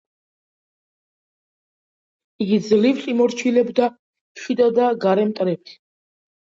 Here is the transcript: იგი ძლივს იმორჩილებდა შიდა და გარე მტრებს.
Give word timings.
იგი 2.47 2.59
ძლივს 2.69 3.07
იმორჩილებდა 3.15 3.93
შიდა 4.43 4.75
და 4.81 4.93
გარე 5.07 5.33
მტრებს. 5.33 5.81